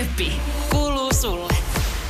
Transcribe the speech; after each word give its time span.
Köppi, 0.00 0.32
kuuluu 0.70 1.12
sulle. 1.12 1.52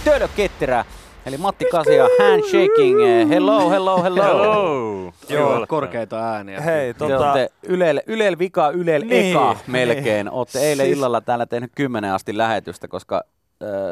Töölö 0.04 0.28
Ketterä, 0.36 0.84
eli 1.26 1.36
Matti 1.36 1.64
Kasia, 1.64 2.06
handshaking, 2.18 3.28
hello, 3.28 3.70
hello, 3.70 4.02
hello. 4.02 4.22
Hello! 4.22 5.12
Joo, 5.28 5.66
korkeita 5.68 6.32
ääniä. 6.32 6.60
Hei, 6.60 6.94
Te 6.94 6.98
tota, 6.98 7.18
olette 7.32 7.50
Ylel, 7.62 8.00
Ylel 8.06 8.38
vika, 8.38 8.70
Ylel 8.70 9.02
Niin. 9.04 9.30
eka 9.36 9.56
melkein. 9.66 10.30
Olette 10.30 10.58
eilen 10.60 10.86
Siis- 10.86 10.98
illalla 10.98 11.20
täällä 11.20 11.46
tehnyt 11.46 11.72
kymmenen 11.74 12.12
asti 12.12 12.36
lähetystä, 12.38 12.88
koska 12.88 13.22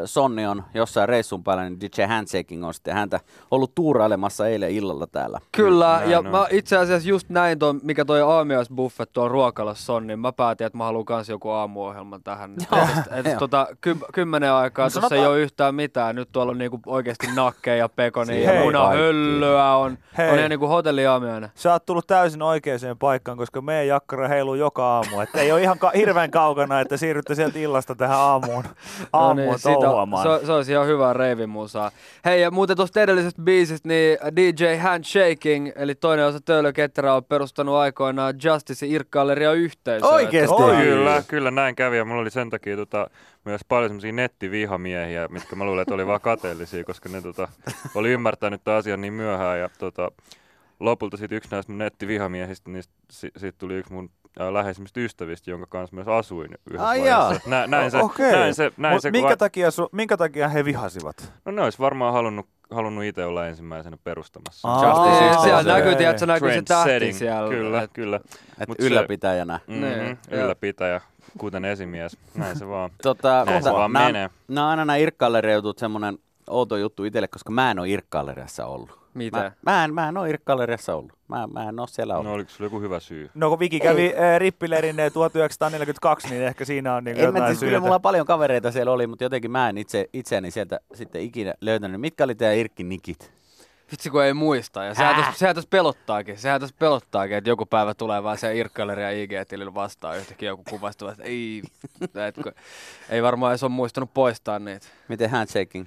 Sonni 0.05 0.47
on 0.47 0.65
jossain 0.75 1.09
reissun 1.09 1.45
päällä, 1.45 1.63
niin 1.65 1.81
DJ 1.81 2.03
Handshaking 2.09 2.67
on 2.67 2.75
sitten 2.75 2.95
häntä 2.95 3.21
ollut 3.51 3.75
tuurailemassa 3.75 4.49
eilen 4.49 4.71
illalla 4.71 5.07
täällä. 5.07 5.41
Kyllä, 5.53 5.97
Näin 5.99 6.11
ja 6.11 6.19
on. 6.19 6.27
mä 6.27 6.47
itse 6.51 6.77
asiassa 6.77 7.09
just 7.09 7.29
näin 7.29 7.59
ton, 7.59 7.81
mikä 7.83 8.05
toi 8.05 8.23
aamiaisbuffet 8.23 9.13
tuolla 9.13 9.29
ruokalassa 9.29 9.93
on, 9.95 10.07
niin 10.07 10.19
mä 10.19 10.33
päätin, 10.33 10.67
että 10.67 10.79
mä 10.79 10.85
haluan 10.85 11.05
kans 11.05 11.29
joku 11.29 11.51
aamuohjelman 11.51 12.23
tähän. 12.23 12.55
Joo. 12.73 12.87
Et, 13.17 13.27
et, 13.27 13.39
tota, 13.39 13.67
ky, 13.81 13.97
kymmenen 14.15 14.53
aikaa, 14.53 14.87
No 14.87 14.91
tuossa 14.91 15.15
ei 15.17 15.27
ole 15.27 15.41
yhtään 15.41 15.75
mitään. 15.75 16.17
Nyt 16.17 16.29
tuolla 16.33 16.51
on 16.53 16.59
niinku 16.59 16.81
oikeasti 16.87 17.27
nakkeja 17.35 17.77
ja 17.77 17.89
pekonia 17.89 18.53
ja 18.53 18.61
munahöllyä 18.65 19.75
on. 19.75 19.99
Hei. 20.19 20.31
On 20.31 20.39
ihan 20.39 20.51
niinku 20.51 20.67
hotelliaamiainen. 20.69 21.51
sä 21.55 21.73
oot 21.73 21.87
tullut 21.87 22.07
täysin 22.07 22.43
oikeaan 22.43 22.69
paikkaan, 22.99 23.39
koska 23.39 23.61
meidän 23.61 23.87
jakkara 23.87 24.29
heiluu 24.29 24.55
joka 24.55 24.85
aamu. 24.87 25.21
Että 25.21 25.41
ei 25.41 25.53
ole 25.53 25.63
ihan 25.63 25.79
ka- 25.79 25.93
hirveän 25.97 26.31
kaukana, 26.31 26.81
että 26.81 26.97
siirrytte 26.97 27.35
sieltä 27.35 27.59
illasta 27.59 27.95
tähän 27.95 28.19
aamuun, 28.19 28.65
aamuun 29.13 29.37
No 29.49 29.51
niin, 29.53 29.58
siitä- 29.59 29.81
touhuamaan. 29.81 30.41
se, 30.41 30.47
se 30.47 30.53
olisi 30.53 30.73
ihan 30.73 30.87
hyvää 30.87 31.13
reivimusaa. 31.13 31.91
Hei, 32.25 32.43
ja 32.43 32.51
muuten 32.51 32.77
tuosta 32.77 33.01
edellisestä 33.01 33.43
biisistä, 33.43 33.89
niin 33.89 34.19
DJ 34.37 34.77
Handshaking, 34.77 35.71
eli 35.77 35.95
toinen 35.95 36.27
osa 36.27 36.41
Töölö 36.41 36.73
Ketterä 36.73 37.15
on 37.15 37.25
perustanut 37.25 37.75
aikoinaan 37.75 38.35
Justice 38.45 38.87
Irkkalleria 38.87 39.53
yhteisöä. 39.53 40.09
Oikeesti? 40.09 40.63
Oi. 40.63 40.77
Kyllä, 40.77 41.23
kyllä 41.29 41.51
näin 41.51 41.75
kävi 41.77 41.97
ja 41.97 42.05
mulla 42.05 42.21
oli 42.21 42.31
sen 42.31 42.51
takia 42.51 42.77
tota, 42.77 43.11
myös 43.45 43.61
paljon 43.69 43.89
semmoisia 43.91 44.13
nettivihamiehiä, 44.13 45.29
mitkä 45.29 45.57
mä 45.57 45.65
luulen, 45.65 45.83
että 45.83 45.95
oli 45.95 46.07
vaan 46.07 46.21
kateellisia, 46.21 46.85
koska 46.85 47.09
ne 47.09 47.23
tota, 47.23 47.49
oli 47.95 48.11
ymmärtänyt 48.11 48.65
tämän 48.65 48.79
asian 48.79 49.01
niin 49.01 49.13
myöhään 49.13 49.59
ja 49.59 49.69
tota, 49.79 50.11
lopulta 50.81 51.17
sitten 51.17 51.37
yksi 51.37 51.51
näistä 51.51 51.73
mun 51.73 51.79
nettivihamiehistä, 51.79 52.71
niin 52.71 52.85
si- 53.11 53.31
siitä 53.37 53.59
tuli 53.59 53.75
yksi 53.75 53.93
mun 53.93 54.11
läheisimmistä 54.51 55.01
ystävistä, 55.01 55.51
jonka 55.51 55.67
kanssa 55.67 55.97
myös 55.97 56.09
asuin 56.09 56.51
yhdessä 56.71 56.89
Ai 56.89 57.01
vaiheessa. 57.01 57.51
Nä, 57.51 57.67
näin, 57.67 57.91
se, 57.91 57.99
näin 58.33 58.55
se, 58.55 58.71
näin 58.77 58.95
Mut 58.95 59.03
se, 59.03 59.11
minkä, 59.11 59.29
va- 59.29 59.37
takia 59.37 59.71
su, 59.71 59.89
minkä 59.93 60.17
takia 60.17 60.49
he 60.49 60.65
vihasivat? 60.65 61.33
no 61.45 61.53
ne 61.53 61.63
olisi 61.63 61.79
varmaan 61.79 62.13
halunnut, 62.13 62.47
halunnut 62.71 63.05
itse 63.05 63.25
olla 63.25 63.47
ensimmäisenä 63.47 63.97
perustamassa. 64.05 64.69
Aa, 64.69 64.89
Justice 64.89 65.25
Niin, 65.31 65.41
siellä 65.43 65.63
näkyy, 65.75 65.95
tiedätkö, 65.97 66.27
näkyy 66.27 66.53
se 66.55 66.63
tähti 66.63 66.91
setting. 66.91 67.17
siellä. 67.19 67.49
Kyllä, 67.51 67.83
Et- 67.83 67.91
kyllä. 67.93 68.21
Et 68.61 68.69
Mut 68.69 68.77
se- 68.81 68.87
ylläpitäjänä. 68.87 69.61
Mm-hmm. 69.67 69.81
Niin, 69.85 70.19
ja- 70.31 70.37
Ylläpitäjä, 70.45 71.01
kuten 71.39 71.65
esimies. 71.65 72.17
Näin 72.35 72.59
se 72.59 72.69
vaan. 72.69 72.91
Tota, 73.03 73.45
Näin 73.45 73.63
se 73.63 73.73
vaan 73.73 73.93
nää- 73.93 74.07
menee. 74.07 74.31
Nää 74.49 74.65
on 74.65 74.71
aina 74.71 74.85
nämä 74.85 74.97
Irkkalleriajutut 74.97 75.79
semmonen 75.79 76.19
outo 76.51 76.77
juttu 76.77 77.05
itselle, 77.05 77.29
koska 77.29 77.51
mä 77.53 77.71
en 77.71 77.79
ole 77.79 77.89
Irkkalleriassa 77.89 78.67
ollut. 78.67 78.98
Mitä? 79.19 79.39
Mä, 79.39 79.53
mä, 79.63 79.85
en, 79.85 79.95
mä 79.95 80.09
en 80.09 80.17
ole 80.17 80.31
Irkkalleriassa 80.31 80.95
ollut. 80.95 81.13
Mä, 81.29 81.47
mä 81.47 81.69
en 81.69 81.81
ole 81.81 81.89
siellä 81.89 82.15
ollut. 82.15 82.27
No 82.27 82.33
oliko 82.33 82.51
sulla 82.51 82.67
joku 82.67 82.81
hyvä 82.81 83.01
syy? 83.01 83.31
No 83.35 83.49
kun 83.49 83.59
Viki 83.59 83.81
kävi 83.81 84.15
äh, 84.19 84.39
rippileirin 84.39 85.01
äh, 85.01 85.13
1942, 85.13 86.29
niin 86.29 86.43
ehkä 86.43 86.65
siinä 86.65 86.95
on 86.95 87.05
niin 87.05 87.17
En 87.17 87.23
mä 87.23 87.27
jotain 87.27 87.47
siis, 87.47 87.59
kyllä 87.59 87.71
syytä. 87.71 87.81
mulla 87.81 88.01
paljon 88.01 88.27
kavereita 88.27 88.73
siellä 88.73 88.93
oli, 88.93 89.07
mutta 89.07 89.25
jotenkin 89.25 89.51
mä 89.51 89.69
en 89.69 89.79
itse, 89.79 90.09
itseäni 90.13 90.51
sieltä 90.51 90.81
sitten 90.95 91.23
ikinä 91.23 91.55
löytänyt. 91.61 92.01
Mitkä 92.01 92.25
oli 92.25 92.35
teidän 92.35 92.57
Irkki-nikit? 92.57 93.39
Vitsi 93.91 94.11
kun 94.11 94.25
ei 94.25 94.35
muista. 94.35 94.85
Ja 94.85 94.95
sehän 94.95 95.17
tässä, 95.17 95.39
sehän 95.39 95.55
tässä 95.55 95.69
pelottaakin. 95.71 96.39
Sehän 96.39 96.61
tässä 96.61 96.77
pelottaakin, 96.79 97.37
että 97.37 97.51
joku 97.51 97.67
päivä 97.67 97.95
tulee 97.95 98.23
vaan 98.23 98.39
se 98.39 98.57
Irkkaleria 98.57 99.11
IG-tilillä 99.11 99.75
vastaan 99.75 100.19
yhtäkkiä 100.19 100.49
joku 100.49 100.63
kuvastuva, 100.71 101.11
että 101.13 101.25
ei, 101.25 101.63
etkö, 102.29 102.53
ei 103.11 103.23
varmaan 103.23 103.53
edes 103.53 103.63
ole 103.63 103.71
muistanut 103.73 104.15
poistaa 104.15 104.59
niitä. 104.59 104.87
Miten 105.09 105.31
handshaking? 105.31 105.87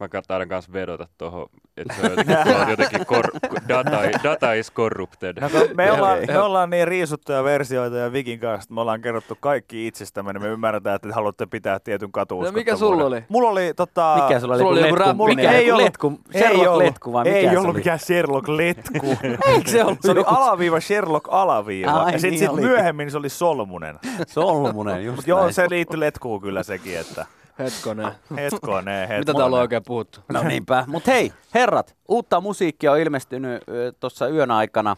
Mä 0.00 0.08
taidan 0.28 0.48
kanssa 0.48 0.72
vedota 0.72 1.08
tuohon, 1.18 1.46
että 1.76 1.94
se 1.94 2.56
on 2.62 2.70
jotenkin, 2.70 3.06
kor, 3.06 3.24
data, 3.68 3.98
data 4.22 4.52
is 4.52 4.72
corrupted. 4.72 5.40
No, 5.40 5.48
me, 5.74 5.92
ollaan, 5.92 6.18
me 6.26 6.38
ollaan 6.38 6.70
niin 6.70 6.88
riisuttuja 6.88 7.44
versioita 7.44 7.96
ja 7.96 8.12
Vikin 8.12 8.40
kanssa, 8.40 8.64
että 8.64 8.74
me 8.74 8.80
ollaan 8.80 9.00
kerrottu 9.00 9.36
kaikki 9.40 9.86
itsestämme, 9.86 10.32
niin 10.32 10.42
me 10.42 10.48
ymmärretään, 10.48 10.96
että 10.96 11.08
te 11.08 11.14
haluatte 11.14 11.46
pitää 11.46 11.80
tietyn 11.80 12.12
katu 12.12 12.42
No 12.42 12.52
mikä 12.52 12.76
sulla 12.76 13.04
oli? 13.04 13.24
Mulla 13.28 13.48
oli 13.48 13.74
tota... 13.76 14.18
Mikä 14.22 14.40
sulla 14.40 14.54
oli? 14.54 14.60
sulla 14.60 14.72
oli 14.72 14.82
letku? 14.82 14.96
räppi. 14.96 15.36
Mikä? 15.36 15.52
ei 15.52 15.70
ollut, 15.72 15.84
letku? 15.84 16.20
ei 16.34 16.40
Sherlock 16.40 16.68
ollut, 16.68 16.84
letku 16.84 17.12
vai 17.12 17.24
mikä 17.24 17.36
ei 17.36 17.44
se 17.44 17.58
ollut 17.58 17.70
oli? 17.70 17.78
mikään 17.78 17.98
Sherlock 17.98 18.48
letku. 18.48 19.06
Eikö 19.52 19.70
se 19.70 19.84
ollut? 19.84 19.98
se 20.02 20.10
oli 20.10 20.22
alaviiva 20.26 20.80
Sherlock 20.80 21.28
alaviiva. 21.30 21.90
Ai 21.90 22.12
ja 22.12 22.18
sitten 22.18 22.30
niin 22.30 22.38
sit 22.38 22.48
oli. 22.48 22.60
myöhemmin 22.60 23.10
se 23.10 23.18
oli 23.18 23.28
solmunen. 23.28 23.98
Solmunen, 24.26 25.04
just 25.04 25.16
Mut 25.16 25.26
joo, 25.26 25.52
se 25.52 25.66
liittyi 25.70 26.00
letkuun 26.00 26.40
kyllä 26.40 26.62
sekin, 26.62 26.98
että 26.98 27.26
Hetkonen. 27.58 28.06
hetkone, 28.36 29.00
hetkone. 29.00 29.18
Mitä 29.18 29.32
täällä 29.32 29.56
on 29.56 29.60
oikein 29.62 29.82
puhuttu? 29.86 30.20
No 30.28 30.42
niinpä. 30.42 30.84
Mutta 30.86 31.10
hei, 31.10 31.32
herrat, 31.54 31.96
uutta 32.08 32.40
musiikkia 32.40 32.92
on 32.92 32.98
ilmestynyt 32.98 33.62
tuossa 34.00 34.28
yön 34.28 34.50
aikana 34.50 34.96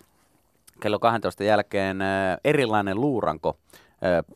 kello 0.80 0.98
12 0.98 1.44
jälkeen 1.44 1.98
erilainen 2.44 3.00
luuranko 3.00 3.56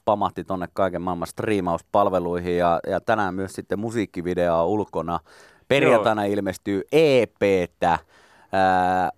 pamahti 0.05 0.45
tonne 0.45 0.69
kaiken 0.73 1.03
maailman 1.03 1.29
striimauspalveluihin 1.29 2.57
ja, 2.57 2.81
ja 2.87 3.01
tänään 3.01 3.35
myös 3.35 3.53
sitten 3.53 3.79
musiikkivideo 3.79 4.63
on 4.63 4.67
ulkona. 4.67 5.21
Perjantaina 5.69 6.25
ilmestyy 6.25 6.83
EPtä. 6.93 7.99
Ää, 8.53 9.11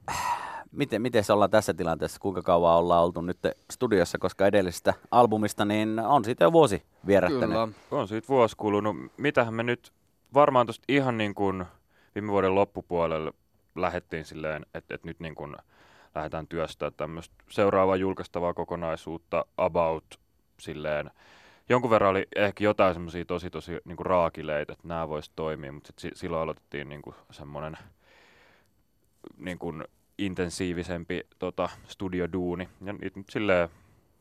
miten, 0.72 1.02
miten 1.02 1.24
se 1.24 1.32
ollaan 1.32 1.50
tässä 1.50 1.74
tilanteessa? 1.74 2.20
Kuinka 2.20 2.42
kauan 2.42 2.76
ollaan 2.76 3.04
oltu 3.04 3.20
nyt 3.20 3.38
studiossa, 3.70 4.18
koska 4.18 4.46
edellisestä 4.46 4.94
albumista 5.10 5.64
niin 5.64 5.98
on 5.98 6.24
siitä 6.24 6.44
jo 6.44 6.52
vuosi 6.52 6.82
vierähtänyt. 7.06 7.48
Kyllä. 7.48 7.68
On 7.90 8.08
siitä 8.08 8.28
vuosi 8.28 8.56
kulunut. 8.56 8.96
Mitähän 9.16 9.54
me 9.54 9.62
nyt 9.62 9.92
varmaan 10.34 10.66
tuosta 10.66 10.84
ihan 10.88 11.18
niin 11.18 11.34
kuin 11.34 11.64
viime 12.14 12.32
vuoden 12.32 12.54
loppupuolelle 12.54 13.32
lähdettiin 13.74 14.24
silleen, 14.24 14.66
että, 14.74 14.94
että 14.94 15.08
nyt 15.08 15.20
niin 15.20 15.34
kuin 15.34 15.56
lähdetään 16.14 16.46
työstää 16.46 16.90
tämmöistä 16.90 17.34
seuraavaa 17.50 17.96
julkaistavaa 17.96 18.54
kokonaisuutta 18.54 19.44
about 19.56 20.04
silleen. 20.58 21.10
Jonkun 21.68 21.90
verran 21.90 22.10
oli 22.10 22.26
ehkä 22.36 22.64
jotain 22.64 22.94
semmoisia 22.94 23.24
tosi 23.24 23.50
tosi 23.50 23.80
niin 23.84 23.96
kuin 23.96 24.06
raakileita, 24.06 24.72
että 24.72 24.88
nämä 24.88 25.08
voisi 25.08 25.30
toimia, 25.36 25.72
mutta 25.72 25.86
sit 25.86 25.98
si- 25.98 26.20
silloin 26.20 26.42
aloitettiin 26.42 26.88
niin 26.88 27.02
kuin 27.02 27.16
semmoinen 27.30 27.78
niin 29.36 29.58
kuin 29.58 29.84
intensiivisempi 30.26 31.20
tota, 31.38 31.68
studioduuni. 31.88 32.68
Ja 32.84 32.92
nyt 32.92 33.16
nyt 33.16 33.30
silleen 33.30 33.68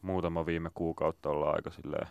muutama 0.01 0.45
viime 0.45 0.69
kuukautta 0.73 1.29
ollaan 1.29 1.55
aika 1.55 1.69
silleen 1.71 2.07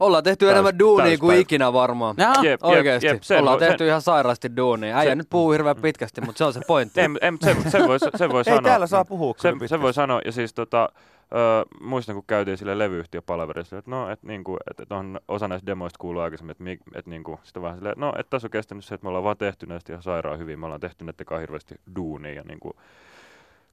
Ollaan 0.00 0.24
tehty 0.24 0.44
Täys- 0.46 0.50
enemmän 0.52 0.78
duunia 0.78 1.04
kuin 1.04 1.10
täyspäivä. 1.18 1.40
ikinä 1.40 1.72
varmaan. 1.72 2.14
Jep, 2.18 2.44
jep, 2.44 2.64
Oikeesti. 2.64 3.06
jep, 3.06 3.22
sen 3.22 3.40
Ollaan 3.40 3.58
tehty 3.58 3.78
sen- 3.78 3.86
ihan 3.86 4.02
sairaasti 4.02 4.56
duunia. 4.56 4.96
Äijä 4.98 5.10
se- 5.10 5.14
nyt 5.14 5.26
puhuu 5.30 5.50
hirveän 5.52 5.76
pitkästi, 5.76 6.20
mutta 6.20 6.38
se 6.38 6.44
on 6.44 6.52
se 6.52 6.60
pointti. 6.66 7.00
Ei, 7.00 7.06
ei 7.20 7.32
sen, 7.40 7.70
sen, 7.70 7.88
voi, 7.88 7.98
sen 8.16 8.30
voi 8.30 8.40
Ei 8.40 8.44
sanoa. 8.44 8.62
täällä 8.62 8.86
saa 8.86 9.04
puhua 9.04 9.34
sen, 9.38 9.52
pitkästi. 9.52 9.68
sen 9.68 9.82
voi 9.82 9.94
sanoa, 9.94 10.20
ja 10.24 10.32
siis 10.32 10.54
tota, 10.54 10.88
ö, 11.34 11.64
muistan 11.80 12.14
kun 12.14 12.24
käytiin 12.26 12.58
sille 12.58 12.78
levyyhtiöpalaverissa, 12.78 13.78
että 13.78 13.90
no, 13.90 14.10
että 14.10 14.26
niinku, 14.26 14.56
et, 14.70 14.80
et 14.80 14.92
on, 14.92 15.20
osa 15.28 15.48
näistä 15.48 15.66
demoista 15.66 15.98
kuuluu 15.98 16.22
aikaisemmin, 16.22 16.50
että 16.50 16.98
et 16.98 17.06
niinku, 17.06 17.40
sitten 17.42 17.62
vähän 17.62 17.76
silleen, 17.78 17.94
no, 17.98 18.12
että 18.18 18.30
tässä 18.30 18.46
on 18.46 18.50
kestänyt 18.50 18.84
se, 18.84 18.94
että 18.94 19.04
me 19.04 19.08
ollaan 19.08 19.24
vaan 19.24 19.36
tehty 19.36 19.66
näistä 19.66 19.92
ihan 19.92 20.02
sairaan 20.02 20.38
hyvin, 20.38 20.58
me 20.58 20.66
ollaan 20.66 20.80
tehty 20.80 21.04
näitä 21.04 21.38
hirveästi 21.38 21.74
duunia, 21.96 22.32
ja 22.32 22.42
niinku, 22.42 22.76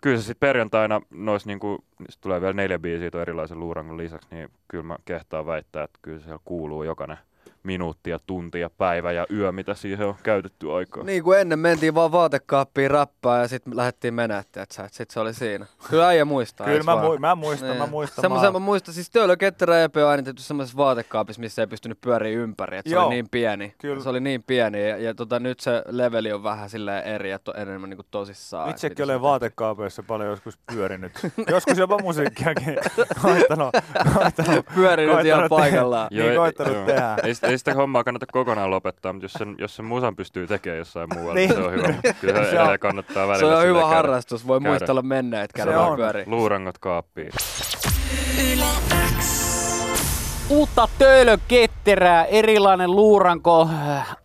kyllä 0.02 0.18
se 0.18 0.24
sitten 0.24 0.48
perjantaina 0.48 1.02
nois 1.10 1.46
niinku, 1.46 1.84
sit 2.10 2.22
tulee 2.22 2.42
vielä 2.42 2.54
neljä 2.54 2.80
biisiä 2.80 3.12
tuon 3.12 3.22
erilaisen 3.22 3.60
luurangon 3.60 3.98
lisäksi, 3.98 4.28
niin 4.32 4.50
kyllä 4.68 4.84
mä 4.84 4.96
kehtaan 5.06 5.46
väittää, 5.46 5.84
että 5.84 6.00
kyllä 6.02 6.20
siellä 6.20 6.40
kuuluu 6.46 6.84
jokainen 6.84 7.18
minuutti 7.68 8.10
ja 8.10 8.20
tunti 8.28 8.60
ja 8.60 8.70
päivä 8.70 9.12
ja 9.12 9.26
yö, 9.34 9.52
mitä 9.52 9.74
siihen 9.74 10.08
on 10.08 10.16
käytetty 10.24 10.72
aikaa. 10.72 11.04
Niin 11.04 11.24
kuin 11.24 11.40
ennen 11.40 11.60
mentiin 11.60 11.96
vaan 11.96 12.12
vaatekaappiin 12.12 12.92
räppää 12.92 13.42
ja 13.42 13.48
sitten 13.48 13.78
lähdettiin 13.78 14.14
menää, 14.14 14.40
että 14.40 14.66
sitten 14.92 15.14
se 15.14 15.20
oli 15.20 15.34
siinä. 15.34 15.66
Kyllä 15.90 16.08
äijä 16.08 16.26
muistaa. 16.26 16.68
Kyllä 16.68 16.84
mä, 16.84 16.96
mu- 17.02 17.20
mä 17.20 17.36
muistan, 17.36 17.70
Niin. 17.70 17.80
mä 17.80 17.88
muistan. 17.88 18.22
Semmoisen 18.22 18.54
mä 18.54 18.60
muistan, 18.60 18.94
siis 18.94 19.10
Töölö 19.10 19.38
Ketterä 19.38 19.84
EP 19.84 19.98
on 19.98 20.10
äänitetty 20.10 20.42
semmoisessa 20.42 20.78
vaatekaapissa, 20.78 21.40
missä 21.40 21.62
ei 21.62 21.68
pystynyt 21.68 22.02
pyöriä 22.02 22.38
ympäri. 22.40 22.78
Että 22.78 22.90
se 22.90 22.96
Joo, 22.96 23.06
oli 23.06 23.14
niin 23.16 23.30
pieni. 23.32 23.76
kyllä. 23.78 24.04
Se 24.04 24.10
oli 24.10 24.20
niin 24.20 24.44
pieni 24.44 24.90
ja, 24.90 24.98
ja 24.98 25.14
tota, 25.14 25.40
nyt 25.40 25.60
se 25.60 25.84
leveli 25.88 26.32
on 26.34 26.44
vähän 26.44 26.70
silleen 26.70 27.04
eri 27.04 27.30
ja 27.32 27.40
to, 27.40 27.54
enemmän 27.54 27.90
niin 27.90 27.98
kuin 27.98 28.08
tosissaan. 28.12 28.70
Itsekin 28.70 28.92
että 28.94 29.04
olen 29.04 29.22
vaatekaapeissa 29.22 30.04
paljon 30.04 30.30
joskus 30.30 30.58
pyörinyt. 30.74 31.12
joskus 31.52 31.78
jopa 31.78 31.98
musiikkiakin 32.02 32.78
koittanut, 33.22 33.76
koittanut, 34.14 34.66
Pyörinyt 34.76 35.26
ihan 35.26 35.40
koittanut 35.40 35.50
paikallaan. 35.50 36.08
Niin 36.12 36.36
koittanut 36.36 36.86
tehdä. 36.86 37.16
Ei, 37.24 37.57
ei 37.58 37.60
sitä 37.60 37.74
hommaa 37.74 38.04
kannata 38.04 38.26
kokonaan 38.32 38.72
lopettaa, 38.72 39.14
mutta 39.14 39.26
jos 39.26 39.34
sen, 39.34 39.56
jos 39.60 39.76
sen 39.76 39.86
musan 39.86 40.16
pystyy 40.16 40.48
tekemään 40.48 40.78
jossain 40.78 41.10
muualla, 41.14 41.34
Niin. 41.34 41.50
niin 41.50 41.60
se 41.60 41.66
on 41.68 41.74
hyvä. 41.74 41.94
Kyllä 42.22 42.44
se 42.44 42.50
Se 42.52 42.60
on- 42.62 42.80
kannattaa 42.80 43.28
välillä 43.28 43.52
Se 43.52 43.58
on 43.58 43.64
hyvä 43.68 43.80
käydä- 43.82 43.96
harrastus, 43.96 44.48
voi 44.48 44.60
käydä 44.60 44.70
muistella 44.70 45.02
menneet, 45.02 45.54
käydä 45.54 45.72
pyöriä. 45.96 46.24
Luurangot 46.28 46.78
kaappiin. 46.78 47.30
Uutta 50.50 50.88
töölöketterää, 50.98 52.26
erilainen 52.26 52.92
luuranko, 52.92 53.70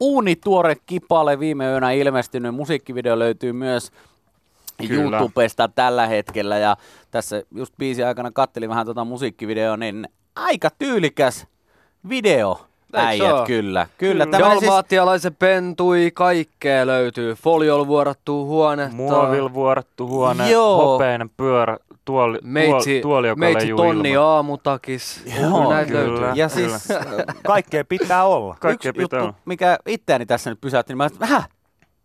uunituore 0.01 0.77
kipale 0.87 1.39
viime 1.39 1.67
yönä 1.67 1.91
ilmestynyt. 1.93 2.55
Musiikkivideo 2.55 3.19
löytyy 3.19 3.53
myös 3.53 3.91
Kyllä. 4.89 5.17
YouTubesta 5.19 5.69
tällä 5.69 6.07
hetkellä 6.07 6.59
ja 6.59 6.77
tässä 7.11 7.43
just 7.55 7.75
biisin 7.79 8.07
aikana 8.07 8.31
kattelin 8.31 8.69
vähän 8.71 8.85
tuota 8.87 9.05
musiikkivideoa, 9.05 9.77
niin 9.77 10.09
aika 10.37 10.69
tyylikäs 10.79 11.47
video. 12.09 12.61
Äijät, 13.01 13.27
se 13.27 13.33
oo? 13.35 13.47
kyllä. 13.47 13.87
Kyllä, 13.99 14.27
tämä 14.27 14.51
siis, 14.51 14.61
Dalmaattialaisen 14.63 15.35
pentui, 15.39 16.11
kaikkea 16.15 16.87
löytyy. 16.87 17.35
Foliol 17.35 17.87
vuorattuu 17.87 18.47
huonetta. 18.47 18.97
Muovil 18.97 19.53
vuorattu 19.55 20.07
huone, 20.09 20.51
Joo. 20.51 20.77
hopeinen 20.93 21.31
pyörä, 21.37 21.77
tuoli, 22.05 22.39
Meitsi, 22.43 22.91
tuoli, 22.91 23.03
tuoli 23.03 23.29
joka 23.29 23.39
meitsi 23.39 23.69
tonni 23.77 24.11
ilman. 24.11 24.27
aamutakis. 24.29 25.23
Joo, 25.41 25.51
Kyllä 25.61 25.75
näitä 25.75 25.93
kyllä. 25.93 26.21
löytyy. 26.21 26.39
ja 26.43 26.49
siis 26.49 26.89
Kaikkea 27.47 27.85
pitää 27.85 28.25
olla. 28.25 28.57
Kaikkea 28.61 28.91
yksi 28.91 29.03
pitää 29.03 29.19
juttu, 29.19 29.29
olla. 29.29 29.35
mikä 29.45 29.79
itseäni 29.87 30.27
tässä 30.27 30.51
nyt 30.51 30.61
pysäytti, 30.61 30.93
niin 30.93 30.99
mä 30.99 31.05
ajattelin, 31.05 31.45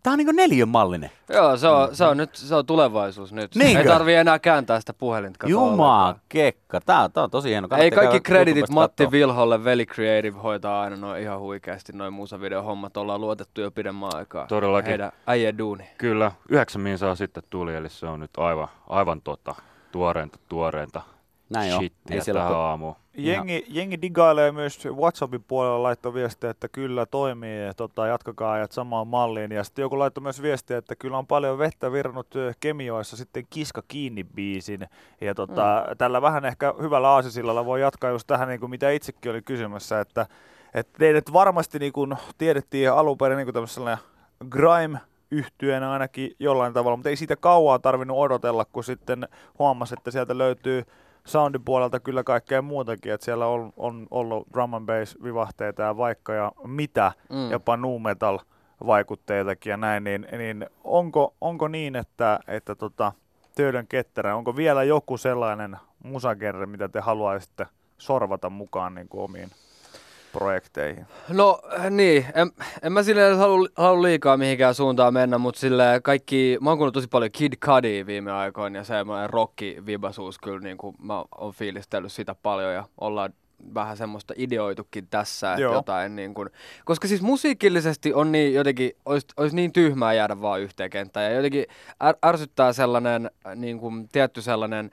tää 0.03 0.13
on 0.13 0.17
niinku 0.17 0.31
neljön 0.31 0.69
mallinen. 0.69 1.11
Joo, 1.29 1.57
se 1.57 1.67
on, 1.67 1.95
se 1.95 2.05
on 2.05 2.17
nyt 2.17 2.35
se 2.35 2.55
on 2.55 2.65
tulevaisuus 2.65 3.33
nyt. 3.33 3.55
Niinkö? 3.55 3.81
Ei 3.81 3.87
tarvii 3.87 4.15
enää 4.15 4.39
kääntää 4.39 4.79
sitä 4.79 4.93
puhelinta. 4.93 5.47
Jumaa 5.47 6.19
kekka, 6.29 6.81
tää, 6.81 7.03
on- 7.03 7.11
tää 7.11 7.23
on 7.23 7.29
tosi 7.31 7.49
hieno. 7.49 7.67
Ei 7.77 7.91
kaikki 7.91 8.19
kreditit 8.19 8.69
Matti 8.69 9.03
kattoo. 9.03 9.11
Vilholle, 9.11 9.63
Veli 9.63 9.85
Creative 9.85 10.37
hoitaa 10.39 10.81
aina 10.81 10.95
noin 10.95 11.21
ihan 11.21 11.39
huikeasti 11.39 11.93
noin 11.93 12.13
musavideohommat. 12.13 12.97
Ollaan 12.97 13.21
luotettu 13.21 13.61
jo 13.61 13.71
pidemmän 13.71 14.09
aikaa. 14.15 14.45
Todellakin. 14.47 14.89
Heidän 14.89 15.11
äijä 15.27 15.57
duuni. 15.57 15.83
Kyllä, 15.97 16.31
yhdeksän 16.49 16.81
minsaa 16.81 17.15
sitten 17.15 17.43
tuli, 17.49 17.75
eli 17.75 17.89
se 17.89 18.05
on 18.05 18.19
nyt 18.19 18.31
aivan, 18.37 18.67
aivan 18.89 19.21
tota, 19.21 19.55
tuoreinta, 19.91 20.39
tuoreinta 20.49 21.01
Näin 21.49 21.73
on. 21.73 21.79
shittiä 21.79 22.15
Ei 22.15 22.21
siellä 22.21 22.47
aamuun. 22.47 22.95
Jengi, 23.17 23.65
jengi 23.67 24.01
digailee 24.01 24.51
myös 24.51 24.85
WhatsAppin 24.85 25.43
puolella 25.47 25.83
laittoi 25.83 26.13
viestiä, 26.13 26.49
että 26.49 26.67
kyllä 26.69 27.05
toimii, 27.05 27.65
ja 27.65 27.73
tota, 27.73 28.07
jatkakaa 28.07 28.51
ajat 28.51 28.71
samaan 28.71 29.07
malliin. 29.07 29.51
Ja 29.51 29.63
sitten 29.63 29.83
joku 29.83 29.99
laittoi 29.99 30.21
myös 30.21 30.41
viestiä, 30.41 30.77
että 30.77 30.95
kyllä 30.95 31.17
on 31.17 31.27
paljon 31.27 31.57
vettä 31.57 31.91
virrannut 31.91 32.27
Kemioissa 32.59 33.17
sitten 33.17 33.43
Kiska 33.49 33.83
kiinni 33.87 34.23
biisin. 34.23 34.87
Ja 35.21 35.35
tota, 35.35 35.85
mm. 35.89 35.97
tällä 35.97 36.21
vähän 36.21 36.45
ehkä 36.45 36.73
hyvällä 36.81 37.09
aasisillalla 37.09 37.65
voi 37.65 37.81
jatkaa 37.81 38.09
just 38.09 38.27
tähän, 38.27 38.47
niin 38.47 38.59
kuin 38.59 38.69
mitä 38.69 38.89
itsekin 38.89 39.31
oli 39.31 39.41
kysymässä, 39.41 39.99
että, 39.99 40.25
että 40.73 40.99
teidät 40.99 41.33
varmasti 41.33 41.79
niin 41.79 41.93
kuin 41.93 42.15
tiedettiin 42.37 42.91
alun 42.91 43.17
perin 43.17 43.37
niin 43.37 43.45
kuin 43.45 43.53
tämmöisellä 43.53 43.97
grime 44.49 44.99
yhtyeenä 45.31 45.91
ainakin 45.91 46.31
jollain 46.39 46.73
tavalla, 46.73 46.97
mutta 46.97 47.09
ei 47.09 47.15
siitä 47.15 47.35
kauaa 47.35 47.79
tarvinnut 47.79 48.17
odotella, 48.17 48.65
kun 48.65 48.83
sitten 48.83 49.27
huomasi, 49.59 49.93
että 49.97 50.11
sieltä 50.11 50.37
löytyy 50.37 50.83
soundin 51.27 51.63
puolelta 51.65 51.99
kyllä 51.99 52.23
kaikkea 52.23 52.61
muutakin, 52.61 53.13
että 53.13 53.25
siellä 53.25 53.47
on, 53.47 53.73
on 53.77 54.07
ollut 54.11 54.47
drum 54.53 54.73
and 54.73 54.85
bass 54.85 55.17
vivahteita 55.23 55.81
ja 55.81 55.97
vaikka 55.97 56.33
ja 56.33 56.51
mitä, 56.65 57.11
Mm. 57.29 57.51
jopa 57.51 57.77
nu 57.77 57.99
metal 57.99 58.39
vaikutteitakin 58.87 59.71
ja 59.71 59.77
näin, 59.77 60.03
niin, 60.03 60.27
niin 60.37 60.65
onko, 60.83 61.33
onko 61.41 61.67
niin, 61.67 61.95
että, 61.95 62.39
että 62.47 62.75
tota, 62.75 63.11
Töydön 63.55 63.87
ketterä, 63.87 64.35
onko 64.35 64.55
vielä 64.55 64.83
joku 64.83 65.17
sellainen 65.17 65.77
musagenre, 66.03 66.65
mitä 66.65 66.87
te 66.89 66.99
haluaisitte 66.99 67.65
sorvata 67.97 68.49
mukaan 68.49 68.95
niin 68.95 69.07
kuin 69.09 69.23
omiin 69.23 69.49
projekteihin? 70.37 71.05
No 71.29 71.59
äh, 71.79 71.91
niin, 71.91 72.25
en, 72.35 72.51
en 72.81 72.93
mä 72.93 73.03
silleen 73.03 73.37
halua, 73.37 73.67
halua 73.75 74.03
liikaa 74.03 74.37
mihinkään 74.37 74.75
suuntaan 74.75 75.13
mennä, 75.13 75.37
mutta 75.37 75.59
sille 75.59 75.99
kaikki, 76.03 76.57
mä 76.61 76.69
oon 76.69 76.93
tosi 76.93 77.07
paljon 77.07 77.31
Kid 77.31 77.53
Cudia 77.65 78.05
viime 78.05 78.31
aikoina 78.31 78.77
ja 78.79 78.83
semmoinen 78.83 79.29
rocki-vibasuus 79.29 80.39
kyllä 80.43 80.59
niin 80.59 80.77
kuin 80.77 80.95
mä 81.01 81.23
oon 81.37 81.53
fiilistellyt 81.53 82.11
sitä 82.11 82.35
paljon 82.35 82.73
ja 82.73 82.83
ollaan 83.01 83.33
vähän 83.73 83.97
semmoista 83.97 84.33
ideoitukin 84.37 85.07
tässä, 85.07 85.51
että 85.51 85.61
Joo. 85.61 85.73
jotain 85.73 86.15
niin 86.15 86.33
kuin, 86.33 86.49
koska 86.85 87.07
siis 87.07 87.21
musiikillisesti 87.21 88.13
on 88.13 88.31
niin 88.31 88.53
jotenkin, 88.53 88.91
olisi, 89.05 89.27
olisi 89.37 89.55
niin 89.55 89.73
tyhmää 89.73 90.13
jäädä 90.13 90.41
vaan 90.41 90.61
yhteen 90.61 90.89
kenttään 90.89 91.25
ja 91.31 91.35
jotenkin 91.35 91.65
är, 91.99 92.15
ärsyttää 92.25 92.73
sellainen 92.73 93.31
äh, 93.47 93.55
niin 93.55 93.79
kuin 93.79 94.09
tietty 94.09 94.41
sellainen, 94.41 94.91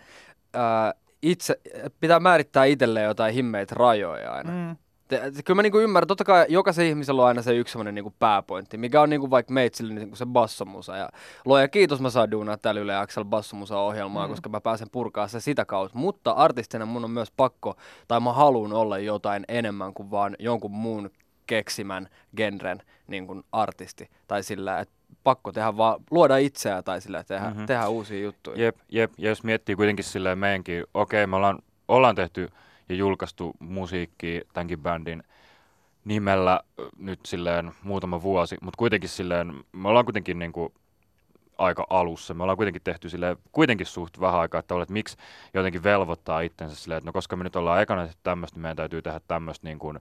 ää, 0.55 0.94
itse, 1.23 1.61
pitää 2.00 2.20
määrittää 2.20 2.64
itselleen 2.64 3.06
jotain 3.06 3.35
himmeitä 3.35 3.75
rajoja 3.79 4.32
aina. 4.32 4.50
Mm. 4.50 4.76
Kyllä 5.08 5.54
mä 5.54 5.62
niinku 5.62 5.78
ymmärrän, 5.78 6.08
totta 6.08 6.24
kai 6.24 6.46
jokaisen 6.48 6.86
ihmisellä 6.86 7.22
on 7.22 7.28
aina 7.28 7.42
se 7.42 7.56
yksi 7.56 7.72
semmoinen 7.72 7.94
niinku 7.94 8.14
pääpointti, 8.18 8.76
mikä 8.76 9.00
on 9.00 9.10
niinku 9.10 9.30
vaikka 9.30 9.52
meitsille 9.52 9.94
niinku 9.94 10.16
se 10.16 10.26
bassomusa. 10.26 10.96
Ja 10.96 11.08
luoja 11.44 11.68
kiitos 11.68 12.00
mä 12.00 12.10
saan 12.10 12.30
duunaa 12.30 12.56
täällä 12.56 12.80
Yle 12.80 12.96
Axel 12.96 13.24
bassomusa 13.24 13.78
ohjelmaa, 13.78 14.26
mm. 14.26 14.30
koska 14.30 14.48
mä 14.48 14.60
pääsen 14.60 14.90
purkaa 14.92 15.28
se 15.28 15.40
sitä 15.40 15.64
kautta. 15.64 15.98
Mutta 15.98 16.30
artistina 16.30 16.86
mun 16.86 17.04
on 17.04 17.10
myös 17.10 17.32
pakko, 17.36 17.76
tai 18.08 18.20
mä 18.20 18.32
haluan 18.32 18.72
olla 18.72 18.98
jotain 18.98 19.44
enemmän 19.48 19.94
kuin 19.94 20.10
vaan 20.10 20.36
jonkun 20.38 20.70
muun 20.70 21.10
keksimän 21.46 22.08
genren 22.36 22.82
niin 23.06 23.26
kuin 23.26 23.42
artisti. 23.52 24.10
Tai 24.26 24.42
sillä, 24.42 24.78
että 24.78 24.94
pakko 25.24 25.52
tehdä 25.52 25.76
vaan, 25.76 26.00
luoda 26.10 26.36
itseä 26.36 26.82
tai 26.82 27.00
sillä, 27.00 27.24
tehdä, 27.24 27.46
mm-hmm. 27.46 27.66
tehdä 27.66 27.88
uusia 27.88 28.22
juttuja. 28.22 28.62
Jep, 28.62 28.76
jep. 28.88 29.12
Ja 29.18 29.28
jos 29.28 29.44
miettii 29.44 29.76
kuitenkin 29.76 30.04
silleen 30.04 30.38
meidänkin, 30.38 30.84
okei, 30.94 31.26
me 31.26 31.36
ollaan, 31.36 31.58
ollaan 31.88 32.14
tehty 32.14 32.48
ja 32.88 32.94
julkaistu 32.94 33.52
musiikkia 33.58 34.40
tämänkin 34.52 34.78
bändin 34.78 35.22
nimellä 36.04 36.60
nyt 36.98 37.20
silleen 37.26 37.72
muutama 37.82 38.22
vuosi, 38.22 38.56
mutta 38.60 38.78
kuitenkin 38.78 39.08
silleen, 39.08 39.64
me 39.72 39.88
ollaan 39.88 40.04
kuitenkin 40.04 40.38
niinku 40.38 40.72
aika 41.58 41.86
alussa. 41.90 42.34
Me 42.34 42.42
ollaan 42.42 42.56
kuitenkin 42.56 42.82
tehty 42.82 43.08
silleen, 43.08 43.36
kuitenkin 43.52 43.86
suht 43.86 44.20
vähän 44.20 44.40
aikaa, 44.40 44.58
että, 44.58 44.82
että 44.82 44.92
miksi 44.92 45.16
jotenkin 45.54 45.82
velvoittaa 45.82 46.40
itsensä 46.40 46.76
silleen, 46.76 46.98
että 46.98 47.08
no 47.08 47.12
koska 47.12 47.36
me 47.36 47.44
nyt 47.44 47.56
ollaan 47.56 47.82
ekana 47.82 48.08
tämmöistä, 48.22 48.56
niin 48.56 48.62
meidän 48.62 48.76
täytyy 48.76 49.02
tehdä 49.02 49.20
tämmöistä 49.28 49.66
niin 49.66 49.78
kuin 49.78 49.98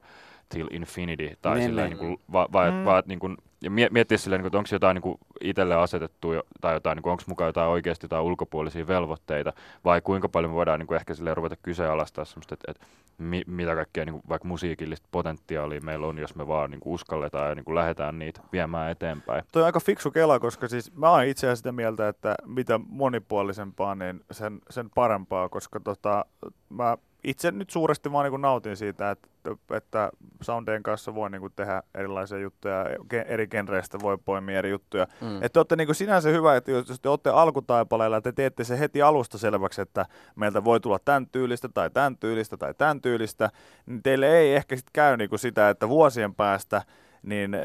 till 0.53 0.67
infinity, 0.71 1.37
tai 1.41 1.55
Niin, 1.55 1.65
silleen 1.65 1.89
niin. 1.89 1.99
niin 1.99 2.17
kuin, 2.17 2.25
va, 2.33 2.47
va, 2.53 2.71
Mm. 2.71 2.85
va, 2.85 3.03
niin 3.05 3.19
kuin, 3.19 3.37
ja 3.63 3.69
mie- 3.71 3.89
miettiä 3.91 4.17
silleen, 4.17 4.39
niin 4.39 4.43
kuin, 4.43 4.47
että 4.49 4.57
onko 4.57 4.67
jotain 4.71 4.95
niin 4.95 5.01
kuin 5.01 5.17
itselle 5.41 5.75
asetettu, 5.75 6.33
jo- 6.33 6.43
tai 6.61 6.73
jotain, 6.73 6.95
niin 6.95 7.07
onko 7.09 7.23
mukaan 7.27 7.47
jotain 7.47 7.69
oikeasti 7.69 8.05
jotain 8.05 8.23
ulkopuolisia 8.23 8.87
velvoitteita, 8.87 9.53
vai 9.85 10.01
kuinka 10.01 10.29
paljon 10.29 10.51
me 10.51 10.55
voidaan 10.55 10.79
niin 10.79 10.87
kuin 10.87 10.95
ehkä 10.95 11.13
silleen 11.13 11.37
ruveta 11.37 11.55
kyseenalaistaa 11.55 12.25
semmoista, 12.25 12.53
että, 12.53 12.71
että 12.71 12.85
mi, 13.17 13.41
mitä 13.47 13.75
kaikkea 13.75 14.05
niin 14.05 14.13
kuin, 14.13 14.23
vaikka 14.29 14.47
musiikillista 14.47 15.07
potentiaalia 15.11 15.81
meillä 15.81 16.07
on, 16.07 16.17
jos 16.17 16.35
me 16.35 16.47
vaan 16.47 16.71
niin 16.71 16.79
kuin 16.79 16.93
uskalletaan 16.93 17.49
ja 17.49 17.55
niin 17.55 17.65
kuin 17.65 17.75
lähdetään 17.75 18.19
niitä 18.19 18.41
viemään 18.51 18.91
eteenpäin. 18.91 19.43
Toi 19.51 19.61
on 19.61 19.65
aika 19.65 19.79
fiksu 19.79 20.11
kela, 20.11 20.39
koska 20.39 20.67
siis 20.67 20.95
mä 20.95 21.09
oon 21.09 21.25
itse 21.25 21.47
asiassa 21.47 21.59
sitä 21.59 21.71
mieltä, 21.71 22.07
että 22.07 22.35
mitä 22.45 22.79
monipuolisempaa, 22.87 23.95
niin 23.95 24.21
sen, 24.31 24.59
sen 24.69 24.89
parempaa, 24.95 25.49
koska 25.49 25.79
tota, 25.79 26.25
mä 26.69 26.97
itse 27.23 27.51
nyt 27.51 27.69
suuresti 27.69 28.11
vaan 28.11 28.31
niin 28.31 28.41
nautin 28.41 28.77
siitä, 28.77 29.11
että, 29.11 29.27
että 29.71 30.11
soundien 30.41 30.83
kanssa 30.83 31.15
voi 31.15 31.29
niin 31.29 31.41
tehdä 31.55 31.83
erilaisia 31.95 32.37
juttuja, 32.37 32.85
eri 33.25 33.47
genreistä 33.47 33.97
voi 34.01 34.17
poimia 34.25 34.57
eri 34.57 34.69
juttuja. 34.69 35.07
Mm. 35.21 35.35
Että 35.35 35.49
te 35.49 35.59
olette 35.59 35.75
niin 35.75 35.95
sinänsä 35.95 36.29
hyvä, 36.29 36.55
että 36.55 36.71
jos 36.71 36.99
te 37.01 37.09
olette 37.09 37.29
alkutaipaleella 37.29 38.17
ja 38.17 38.21
te 38.21 38.31
teette 38.31 38.63
se 38.63 38.79
heti 38.79 39.01
alusta 39.01 39.37
selväksi, 39.37 39.81
että 39.81 40.05
meiltä 40.35 40.63
voi 40.63 40.79
tulla 40.79 40.99
tämän 41.05 41.27
tyylistä 41.27 41.69
tai 41.73 41.89
tämän 41.89 42.17
tyylistä 42.17 42.57
tai 42.57 42.73
tämän 42.73 43.01
tyylistä, 43.01 43.49
niin 43.85 44.03
teille 44.03 44.37
ei 44.37 44.55
ehkä 44.55 44.75
sit 44.75 44.89
käy 44.93 45.17
niin 45.17 45.39
sitä, 45.39 45.69
että 45.69 45.89
vuosien 45.89 46.35
päästä 46.35 46.81
niin 47.23 47.53
eh, 47.53 47.61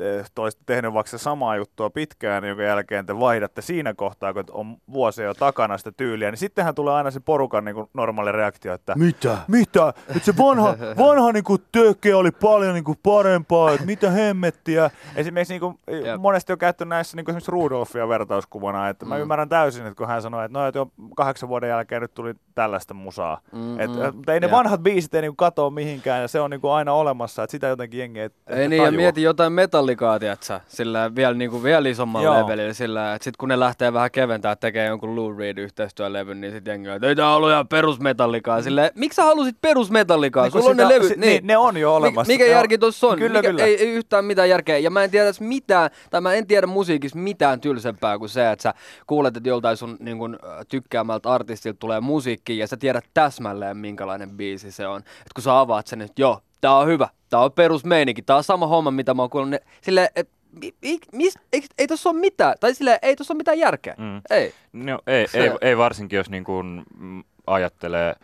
eh, 0.00 0.30
te 0.34 0.40
olisitte 0.40 0.64
tehnyt 0.66 0.92
vaikka 0.92 1.18
samaa 1.18 1.56
juttua 1.56 1.90
pitkään, 1.90 2.44
jonka 2.44 2.62
jälkeen 2.62 3.06
te 3.06 3.18
vaihdatte 3.18 3.62
siinä 3.62 3.94
kohtaa, 3.94 4.32
kun 4.34 4.44
on 4.50 4.76
vuosia 4.92 5.24
jo 5.24 5.34
takana 5.34 5.78
sitä 5.78 5.92
tyyliä, 5.96 6.30
niin 6.30 6.38
sittenhän 6.38 6.74
tulee 6.74 6.94
aina 6.94 7.10
se 7.10 7.20
porukan 7.20 7.64
niin 7.64 7.74
kuin 7.74 7.86
normaali 7.94 8.32
reaktio, 8.32 8.74
että 8.74 8.94
Mitä? 8.96 9.38
mitä? 9.48 9.88
Että 10.08 10.18
se 10.24 10.36
vanha, 10.38 10.74
vanha 11.06 11.32
niinku 11.32 11.58
tökke 11.72 12.14
oli 12.14 12.30
paljon 12.30 12.74
niinku 12.74 12.96
parempaa, 13.02 13.70
että 13.72 13.86
mitä 13.86 14.10
hemmettiä. 14.10 14.90
Esimerkiksi 15.16 15.52
niinku, 15.54 15.78
Jep. 15.90 16.20
monesti 16.20 16.52
on 16.52 16.58
käytetty 16.58 16.84
näissä 16.84 17.16
niinku 17.16 17.30
esimerkiksi 17.30 17.50
Rudolfia 17.50 18.08
vertauskuvana, 18.08 18.88
että 18.88 19.06
mä 19.06 19.14
Mm. 19.16 19.20
ymmärrän 19.22 19.48
täysin, 19.48 19.86
että 19.86 19.96
kun 19.98 20.08
hän 20.08 20.22
sanoi, 20.22 20.44
että 20.44 20.58
no, 20.58 20.66
että 20.66 20.78
jo 20.78 20.86
kahdeksan 21.16 21.48
vuoden 21.48 21.68
jälkeen 21.68 22.02
nyt 22.02 22.14
tuli 22.14 22.34
tällaista 22.54 22.94
musaa. 22.94 23.40
Mm, 23.52 23.80
Et, 23.80 23.90
mm. 23.90 24.16
mutta 24.16 24.34
ei 24.34 24.40
ne 24.40 24.46
Jep. 24.46 24.52
vanhat 24.52 24.80
biisit 24.82 25.14
ei 25.14 25.22
niinku 25.22 25.36
katoa 25.36 25.70
mihinkään 25.70 26.20
ja 26.22 26.28
se 26.28 26.40
on 26.40 26.50
niinku 26.50 26.68
aina 26.70 26.92
olemassa, 26.92 27.42
että 27.42 27.50
sitä 27.52 27.66
jotenkin 27.66 28.00
jengi 28.00 28.20
Ei 28.20 28.28
ehkä 28.46 28.68
niin, 28.68 28.82
ja. 28.84 28.90
Mieti 29.00 29.22
jotain 29.22 29.52
metallikaa, 29.52 30.18
tiiätsä, 30.18 30.60
sillä 30.68 31.14
vielä, 31.14 31.34
niinku, 31.34 31.62
vielä 31.62 31.88
isommalla 31.88 32.26
Joo. 32.26 32.42
levelillä, 32.42 32.72
sillä 32.72 33.14
että 33.14 33.24
sit 33.24 33.36
kun 33.36 33.48
ne 33.48 33.60
lähtee 33.60 33.92
vähän 33.92 34.10
keventää 34.10 34.56
tekee 34.56 34.86
jonkun 34.86 35.16
Lou 35.16 35.38
Reed 35.38 35.58
yhteistyölevyn, 35.58 36.40
niin 36.40 36.52
sit 36.52 36.66
jengi 36.66 36.88
on, 36.88 36.96
että 36.96 37.08
ei 37.08 37.16
tää 37.16 37.34
ollut 37.34 37.50
ihan 37.50 37.68
perusmetallikaa. 37.68 38.62
Sillä 38.62 38.90
miksi 38.94 39.16
sä 39.16 39.22
halusit 39.22 39.56
perusmetallikaa? 39.60 40.44
Niin 40.44 40.52
Sulla 40.52 40.70
on 40.70 40.76
ne 40.76 40.88
levyt, 40.88 41.08
si- 41.08 41.14
niin. 41.14 41.20
niin, 41.20 41.46
ne 41.46 41.56
on 41.56 41.76
jo 41.76 41.94
olemassa. 41.94 42.32
Mikä 42.32 42.44
Joo. 42.44 42.54
järki 42.54 42.78
tuossa 42.78 43.06
on? 43.06 43.18
Kyllä, 43.18 43.38
Mikä, 43.38 43.50
kyllä. 43.50 43.64
Ei, 43.64 43.76
ei, 43.82 43.90
yhtään 43.90 44.24
mitään 44.24 44.48
järkeä. 44.48 44.78
Ja 44.78 44.90
mä 44.90 45.04
en 45.04 45.10
tiedä 45.10 45.30
mitään, 45.40 45.90
tai 46.10 46.20
mä 46.20 46.34
en 46.34 46.46
tiedä 46.46 46.66
musiikissa 46.66 47.18
mitään 47.18 47.60
tylsempää 47.60 48.18
kuin 48.18 48.28
se, 48.28 48.50
että 48.50 48.62
sä 48.62 48.74
kuulet, 49.06 49.36
että 49.36 49.48
joltain 49.48 49.76
sun 49.76 49.96
niin 50.00 50.18
kun, 50.18 50.38
tykkäämältä 50.68 51.32
artistilta 51.32 51.78
tulee 51.78 52.00
musiikki 52.00 52.58
ja 52.58 52.66
sä 52.66 52.76
tiedät 52.76 53.04
täsmälleen 53.14 53.76
minkälainen 53.76 54.30
biisi 54.30 54.72
se 54.72 54.86
on. 54.86 55.00
Et 55.00 55.32
kun 55.34 55.42
sä 55.42 55.58
avaat 55.60 55.86
sen, 55.86 56.00
että 56.00 56.22
joo, 56.22 56.40
tää 56.60 56.76
on 56.76 56.86
hyvä, 56.86 57.08
tää 57.30 57.40
on 57.40 57.52
perusmeininki, 57.52 58.22
tää 58.22 58.36
on 58.36 58.44
sama 58.44 58.66
homma, 58.66 58.90
mitä 58.90 59.14
mä 59.14 59.22
oon 59.22 59.30
kuullut. 59.30 59.50
Ne, 59.50 59.60
silleen, 59.80 60.08
et, 60.16 60.28
mi, 60.60 60.74
mi, 60.82 60.98
mis, 61.12 61.38
ei, 61.52 61.62
ei 61.78 61.86
tossa 61.86 62.10
ole 62.10 62.18
mitään, 62.20 62.54
tai 62.60 62.74
silleen, 62.74 62.98
ei 63.02 63.16
tossa 63.16 63.34
ole 63.34 63.36
mitään 63.38 63.58
järkeä. 63.58 63.94
Mm. 63.98 64.20
Ei. 64.30 64.54
No, 64.72 64.98
ei, 65.06 65.26
ei, 65.34 65.50
ei 65.70 65.78
varsinkin, 65.78 66.16
jos 66.16 66.30
niin 66.30 66.44
kuin, 66.44 66.82
mm, 66.98 67.24
ajattelee 67.46 68.14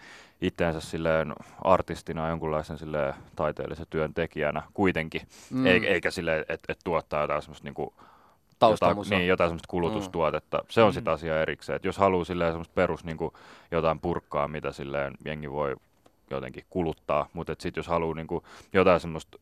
itseensä 0.40 0.80
silleen 0.80 1.32
artistina 1.64 2.28
jonkunlaisen 2.28 2.78
silleen 2.78 3.14
taiteellisen 3.36 3.86
työntekijänä 3.90 4.62
kuitenkin, 4.74 5.20
Mm. 5.50 5.58
mm. 5.58 5.66
eikä 5.66 6.10
silleen, 6.10 6.44
että 6.48 6.72
et 6.72 6.78
tuottaa 6.84 7.20
jotain 7.20 7.42
semmoista 7.42 7.64
niinku, 7.64 7.94
jotain, 8.70 8.96
niin, 9.10 9.26
jotain 9.26 9.48
semmoista 9.50 9.70
kulutustuotetta. 9.70 10.64
Se 10.68 10.82
on 10.82 10.90
Mm. 10.90 10.94
sitten 10.94 11.12
asia 11.12 11.42
erikseen. 11.42 11.76
Et 11.76 11.84
jos 11.84 11.98
haluaa 11.98 12.24
silleen 12.24 12.52
semmoista 12.52 12.74
perus 12.74 13.04
niinku, 13.04 13.32
jotain 13.70 14.00
purkkaa, 14.00 14.48
mitä 14.48 14.72
silleen 14.72 15.12
jengi 15.24 15.50
voi 15.50 15.76
jotenkin 16.30 16.64
kuluttaa, 16.70 17.28
mutta 17.32 17.52
sitten 17.58 17.78
jos 17.80 17.86
haluaa 17.88 18.14
niinku 18.14 18.42
jotain 18.72 19.00
semmoista 19.00 19.38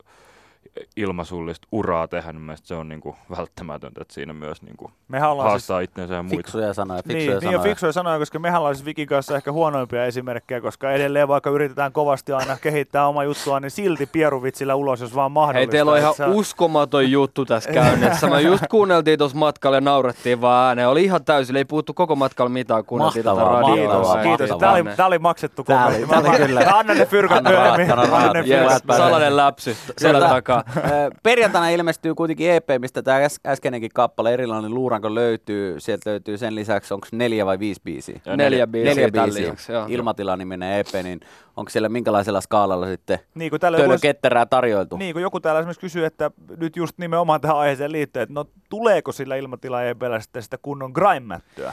ilmasullista 0.97 1.69
uraa 1.73 2.09
tehdä, 2.09 2.33
niin 2.33 2.43
mielestäni 2.43 2.69
se 2.69 2.75
on 2.75 2.89
niinku 2.89 3.17
välttämätöntä, 3.37 4.03
että 4.03 4.15
siinä 4.15 4.33
myös 4.33 4.63
niinku 4.63 4.91
Mehän 5.09 5.31
ollaan 5.31 5.47
siis 5.49 5.53
haastaa 5.53 5.81
itseensä 5.81 6.15
ja 6.15 6.23
muita. 6.23 6.37
Fiksuja 6.37 6.75
sanoja, 6.75 7.03
fiksuja 7.03 7.19
Niin, 7.19 7.31
niin 7.31 7.41
sanoja. 7.41 7.59
on 7.59 7.63
fiksuja 7.65 7.93
sanoja, 7.93 8.19
koska 8.19 8.39
mehän 8.39 8.59
ollaan 8.61 8.75
siis 8.75 8.85
Vikin 8.85 9.09
kanssa 9.09 9.37
ehkä 9.37 9.53
huonoimpia 9.53 10.05
esimerkkejä, 10.05 10.61
koska 10.61 10.93
edelleen 10.93 11.29
vaikka 11.29 11.51
yritetään 11.51 11.93
kovasti 11.93 12.33
aina 12.33 12.57
kehittää 12.63 13.07
oma 13.07 13.25
juttua, 13.25 13.61
niin 13.61 13.71
silti 13.71 14.07
pieruvitsillä 14.07 14.75
ulos, 14.75 15.01
jos 15.01 15.15
vaan 15.15 15.33
mahdollista. 15.33 15.59
Hei, 15.59 15.67
teillä 15.79 15.93
on 15.93 15.99
ihan 15.99 16.15
sä- 16.15 16.27
uskomaton 16.29 17.11
juttu 17.11 17.45
tässä 17.45 17.71
käynnissä. 17.73 18.27
Mä 18.27 18.41
just 18.41 18.65
kuunneltiin 18.71 19.19
tuossa 19.19 19.39
matkalla 19.39 19.77
ja 19.77 19.81
naurettiin 19.81 20.41
vaan 20.41 20.69
ääneen. 20.69 20.89
Oli 20.89 21.05
ihan 21.05 21.25
täysin, 21.25 21.57
ei 21.57 21.65
puhuttu 21.65 21.95
koko 21.95 22.17
matkalla 22.17 22.49
mitään, 22.49 22.85
kuunneltiin 22.85 23.25
tätä 23.25 23.41
radioa. 23.41 23.75
Kiitos, 23.75 24.39
kiitos. 24.39 24.59
Tämä 24.59 24.73
oli, 24.73 24.85
tää 24.97 25.07
oli 25.07 25.19
maksettu 25.19 25.65
Tää 25.65 25.87
oli- 25.87 26.07
tää 26.07 26.19
oli 26.19 26.39
kyllä. 26.47 26.61
Mä 26.65 26.79
annan 26.79 26.97
ne 26.99 27.07
fyrkat 27.07 27.39
Anna 27.39 27.51
ne 27.77 27.87
fyrkat 27.87 28.47
myöhemmin. 28.47 28.97
salainen 28.97 29.37
läpsy 29.37 29.77
Kyllä. 30.01 30.29
takaa. 30.29 30.54
Ö, 30.77 30.81
Perjantaina 31.23 31.69
ilmestyy 31.69 32.15
kuitenkin 32.15 32.51
EP, 32.51 32.69
mistä 32.79 33.03
tämä 33.03 33.19
äs- 33.27 33.41
äskeinenkin 33.47 33.91
kappale 33.95 34.33
erilainen 34.35 34.75
luuranko 34.75 35.15
löytyy. 35.15 35.81
Sieltä 35.81 36.11
löytyy 36.11 36.39
sen 36.39 36.55
lisäksi, 36.55 36.95
onko 36.95 37.07
neljä 37.13 37.47
vai 37.47 37.59
viisi 37.59 37.81
biisiä? 37.85 38.21
Ja 38.27 38.37
Neljä 38.37 38.67
biisiä 38.67 38.95
Neljä 38.95 39.09
biisiä. 39.11 39.43
lisäksi, 39.43 39.73
joo. 39.73 39.87
Ilmatila-niminen 39.89 40.73
EP, 40.79 40.87
niin 41.03 41.21
onko 41.57 41.71
siellä 41.71 41.89
minkälaisella 41.89 42.41
skaalalla 42.41 42.87
sitten 42.87 43.19
Niin 43.35 43.51
kuin 43.51 43.61
täällä 43.61 43.79
joku, 43.79 43.89
töölöketterää 43.89 44.47
tarjoiltu? 44.47 44.97
niin 44.97 45.13
kuin 45.13 45.23
joku 45.23 45.41
täällä 45.41 45.61
esimerkiksi 45.61 45.81
kysyy, 45.81 46.05
että 46.05 46.31
nyt 46.61 46.77
just 46.77 46.99
nimenomaan 46.99 47.41
tähän 47.41 47.57
aiheeseen 47.57 47.93
liittyen, 47.93 48.23
että 48.23 48.35
no 48.35 48.45
tuleeko 48.71 49.13
sillä 49.13 49.37
ilmatila 49.37 49.83
EPllä 49.85 50.21
sitten 50.21 50.43
sitä 50.43 50.59
kunnon 50.63 50.91
grime-mättöä, 50.95 51.73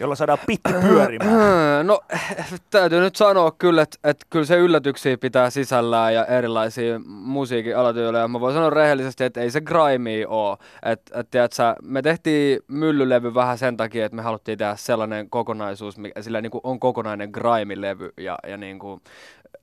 jolla 0.00 0.14
saadaan 0.14 0.38
pitti 0.46 0.72
pyörimään? 0.72 1.86
No 1.90 2.00
täytyy 2.70 3.00
nyt 3.00 3.16
sanoa 3.16 3.50
kyllä, 3.50 3.82
että, 3.82 3.98
että 4.04 4.26
kyllä 4.30 4.44
se 4.44 4.56
yllätyksiä 4.56 5.18
pitää 5.18 5.50
sisällään 5.50 6.14
ja 6.14 6.26
erilaisia 6.26 7.00
musiikin 7.06 7.76
alatyylejä. 7.76 8.28
Mä 8.28 8.40
voin 8.40 8.54
sanoa 8.54 8.70
rehellisesti, 8.70 9.24
että 9.24 9.40
ei 9.40 9.50
se 9.50 9.60
grime 9.60 10.26
oo. 10.28 10.58
Että, 10.82 11.20
että 11.20 11.30
tiedätkö, 11.30 11.62
me 11.82 12.02
tehtiin 12.02 12.60
myllylevy 12.68 13.34
vähän 13.34 13.58
sen 13.58 13.76
takia, 13.76 14.06
että 14.06 14.16
me 14.16 14.22
haluttiin 14.22 14.58
tehdä 14.58 14.76
sellainen 14.76 15.30
kokonaisuus, 15.30 15.98
mikä 15.98 16.22
sillä 16.22 16.40
niin 16.40 16.50
kuin 16.50 16.60
on 16.64 16.80
kokonainen 16.80 17.30
grime-levy 17.30 18.12
ja, 18.16 18.38
ja 18.46 18.56
niin 18.56 18.78
kuin 18.78 19.00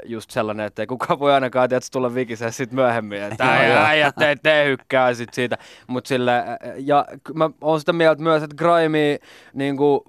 just 0.06 0.32
sellainen, 0.32 0.66
että 0.66 0.82
ei 0.82 0.88
kukaan 0.88 1.20
voi 1.20 1.34
ainakaan 1.34 1.70
tiedätkö, 1.70 1.90
tulla 1.92 2.16
vikiseen 2.16 2.54
sit 2.54 2.72
myöhemmin, 2.72 3.22
että 3.22 3.54
äijät 3.88 4.16
te, 4.16 4.36
te 4.44 4.66
hykkää 4.66 5.14
sit 5.14 5.34
siitä. 5.34 5.58
Mut 5.88 6.06
sille, 6.06 6.44
ja 6.78 7.06
mä 7.34 7.50
oon 7.62 7.80
sitä 7.80 7.94
mieltä 7.94 8.24
myös, 8.24 8.44
että 8.44 8.56
grime 8.56 9.20
niin 9.54 9.78
kuin, 9.78 10.02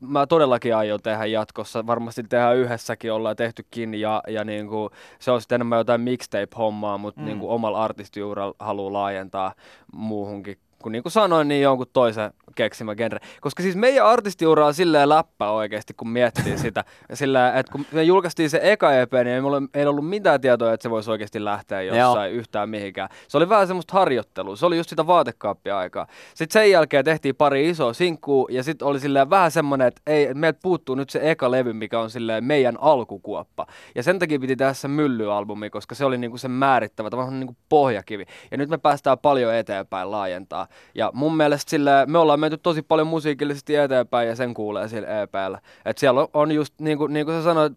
mä 0.00 0.26
todellakin 0.26 0.76
aion 0.76 1.00
tehdä 1.02 1.26
jatkossa. 1.26 1.86
Varmasti 1.86 2.22
tehdään 2.22 2.56
yhdessäkin, 2.56 3.12
ollaan 3.12 3.36
tehtykin 3.36 3.94
ja, 3.94 4.22
ja 4.28 4.44
niin 4.44 4.68
kuin, 4.68 4.90
se 5.18 5.30
on 5.30 5.40
sitten 5.40 5.56
enemmän 5.56 5.78
jotain 5.78 6.00
mixtape-hommaa, 6.00 6.98
mutta 6.98 7.20
mm. 7.20 7.26
niin 7.26 7.38
kuin 7.38 7.50
omalla 7.50 7.84
artistiuralla 7.84 8.54
haluaa 8.58 8.92
laajentaa 8.92 9.54
muuhunkin. 9.92 10.56
Kun 10.82 10.92
niin 10.92 11.02
kuin 11.02 11.12
sanoin, 11.12 11.48
niin 11.48 11.62
jonkun 11.62 11.86
toisen 11.92 12.32
keksimä 12.54 12.94
genre. 12.94 13.18
Koska 13.40 13.62
siis 13.62 13.76
meidän 13.76 14.06
artistiura 14.06 14.66
on 14.66 14.74
silleen 14.74 15.08
läppä 15.08 15.50
oikeasti, 15.50 15.94
kun 15.94 16.08
miettii 16.08 16.58
sitä. 16.64 16.84
Sillä, 17.14 17.52
että 17.58 17.72
kun 17.72 17.86
me 17.92 18.02
julkaistiin 18.02 18.50
se 18.50 18.60
eka 18.62 18.92
EP, 18.92 19.12
niin 19.12 19.26
ei, 19.26 19.40
mulla, 19.40 19.62
ei 19.74 19.86
ollut 19.86 20.08
mitään 20.08 20.40
tietoa, 20.40 20.72
että 20.72 20.82
se 20.82 20.90
voisi 20.90 21.10
oikeasti 21.10 21.44
lähteä 21.44 21.82
jossain 21.82 22.32
yhtään 22.32 22.70
mihinkään. 22.70 23.08
Se 23.28 23.36
oli 23.36 23.48
vähän 23.48 23.66
semmoista 23.66 23.92
harjoittelua. 23.92 24.56
Se 24.56 24.66
oli 24.66 24.76
just 24.76 24.90
sitä 24.90 25.06
vaatekaappia 25.06 25.78
aikaa. 25.78 26.06
Sitten 26.34 26.62
sen 26.62 26.70
jälkeen 26.70 27.04
tehtiin 27.04 27.36
pari 27.36 27.68
isoa 27.68 27.92
sinkkuu 27.92 28.48
ja 28.50 28.62
sitten 28.62 28.88
oli 28.88 29.00
silleen 29.00 29.30
vähän 29.30 29.50
semmoinen, 29.50 29.88
että 29.88 30.02
ei, 30.06 30.34
meiltä 30.34 30.58
puuttuu 30.62 30.94
nyt 30.94 31.10
se 31.10 31.30
eka 31.30 31.50
levy, 31.50 31.72
mikä 31.72 32.00
on 32.00 32.10
silleen 32.10 32.44
meidän 32.44 32.78
alkukuoppa. 32.80 33.66
Ja 33.94 34.02
sen 34.02 34.18
takia 34.18 34.38
piti 34.38 34.56
tehdä 34.56 34.72
se 34.72 34.88
myllyalbumi, 34.88 35.70
koska 35.70 35.94
se 35.94 36.04
oli 36.04 36.18
niinku 36.18 36.38
se 36.38 36.48
määrittävä, 36.48 37.10
tavallaan 37.10 37.40
niinku 37.40 37.56
pohjakivi. 37.68 38.24
Ja 38.50 38.56
nyt 38.56 38.68
me 38.68 38.78
päästään 38.78 39.18
paljon 39.18 39.54
eteenpäin 39.54 40.10
laajentaa. 40.10 40.66
Ja 40.94 41.10
mun 41.14 41.36
mielestä 41.36 41.70
sille, 41.70 41.90
me 42.06 42.18
ollaan 42.18 42.40
menty 42.40 42.58
tosi 42.58 42.82
paljon 42.82 43.06
musiikillisesti 43.06 43.76
eteenpäin 43.76 44.28
ja 44.28 44.36
sen 44.36 44.54
kuulee 44.54 44.88
sillä 44.88 45.22
EPllä. 45.22 45.58
Et 45.84 45.98
siellä 45.98 46.28
on, 46.34 46.52
just 46.52 46.74
niin 46.80 46.98
kuin, 46.98 47.12
niin 47.12 47.26
kuin 47.26 47.38
sä 47.38 47.44
sanoit, 47.44 47.72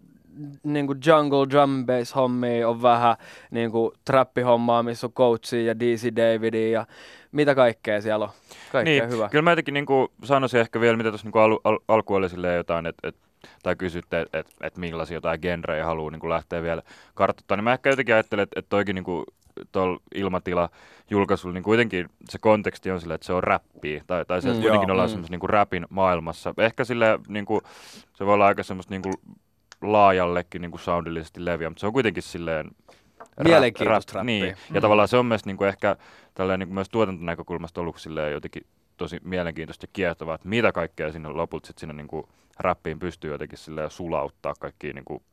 niin 0.63 0.87
kuin 0.87 0.99
jungle 1.05 1.49
drum 1.49 1.85
bass 1.85 2.15
hommia 2.15 2.69
on 2.69 2.81
vähän 2.81 3.15
niin 3.51 3.71
kuin 3.71 3.91
trappihommaa, 4.05 4.83
missä 4.83 5.07
on 5.07 5.13
Coachia 5.13 5.61
ja 5.61 5.79
DC 5.79 6.15
Davidia 6.15 6.69
ja 6.69 6.87
mitä 7.31 7.55
kaikkea 7.55 8.01
siellä 8.01 8.25
on. 8.25 8.31
Kaikkea 8.71 9.05
niin, 9.05 9.15
hyvä. 9.15 9.29
Kyllä 9.29 9.41
mä 9.41 9.51
jotenkin 9.51 9.73
niinku 9.73 10.11
sanoisin 10.23 10.59
ehkä 10.59 10.79
vielä, 10.79 10.97
mitä 10.97 11.09
tuossa 11.09 11.25
niinku 11.25 11.39
al, 11.39 11.59
al, 11.63 11.79
alku 11.87 12.13
oli 12.13 12.55
jotain, 12.55 12.85
että 12.85 13.07
et, 13.07 13.15
tai 13.63 13.75
kysytte, 13.75 14.21
että 14.21 14.39
et, 14.39 14.47
et 14.61 14.77
millaisia 14.77 15.17
jotain 15.17 15.39
genrejä 15.41 15.85
haluaa 15.85 16.11
niinku 16.11 16.29
lähteä 16.29 16.63
vielä 16.63 16.81
kartoittamaan, 17.13 17.57
niin 17.57 17.63
mä 17.63 17.73
ehkä 17.73 17.89
jotenkin 17.89 18.15
ajattelen, 18.15 18.43
että 18.43 18.59
et 18.59 18.65
toikin 18.69 18.95
niinku 18.95 19.23
tuolla 19.71 19.99
ilmatila 20.15 20.69
julkaisulla, 21.09 21.53
niin 21.53 21.63
kuitenkin 21.63 22.09
se 22.29 22.37
konteksti 22.41 22.91
on 22.91 22.99
silleen, 22.99 23.15
että 23.15 23.27
se 23.27 23.33
on 23.33 23.43
räppiä, 23.43 24.03
tai, 24.07 24.25
tai 24.25 24.41
se, 24.41 24.47
että 24.47 24.59
Mm, 24.59 24.61
kuitenkin 24.61 24.87
joo, 24.87 24.93
ollaan 24.93 25.09
mm. 25.09 25.11
semmoisen 25.11 25.31
niinku 25.31 25.47
räpin 25.47 25.85
maailmassa. 25.89 26.53
Ehkä 26.57 26.83
sille 26.83 27.19
niinku, 27.27 27.61
se 28.13 28.25
voi 28.25 28.33
olla 28.33 28.45
aika 28.45 28.63
semmoista 28.63 28.93
niinku 28.93 29.11
laajallekin 29.81 30.61
niinku 30.61 30.77
soundillisesti 30.77 31.45
leviä, 31.45 31.69
mutta 31.69 31.79
se 31.79 31.87
on 31.87 31.93
kuitenkin 31.93 32.23
silleen 32.23 32.71
Mielenkiintoista 33.43 34.19
rap- 34.19 34.23
Niin, 34.23 34.55
ja 34.73 34.81
tavallaan 34.81 35.07
se 35.07 35.17
on 35.17 35.25
myös 35.25 35.45
niinku 35.45 35.63
ehkä 35.63 35.95
tälleen 36.33 36.59
niinku 36.59 36.73
myös 36.73 36.89
tuotantonäkökulmasta 36.89 37.81
ollut 37.81 37.99
silleen 37.99 38.31
jotenkin 38.31 38.65
tosi 38.97 39.19
mielenkiintoista 39.23 39.83
ja 39.83 39.89
kiehtovaa, 39.93 40.35
että 40.35 40.47
mitä 40.47 40.71
kaikkea 40.71 41.11
sinne 41.11 41.29
lopulta 41.29 41.67
sit 41.67 41.77
sinne 41.77 41.93
niinku 41.93 42.29
räppiin 42.59 42.99
pystyy 42.99 43.31
jotenkin 43.31 43.57
silleen 43.57 43.91
sulauttaa 43.91 44.53
kaikki 44.59 44.93
niinku, 44.93 45.23